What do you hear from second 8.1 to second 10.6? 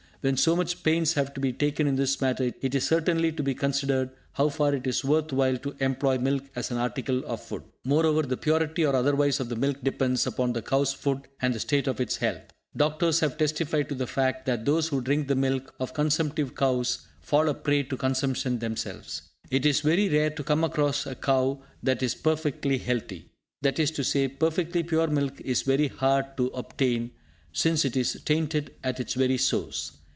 the purity or otherwise of the milk depends upon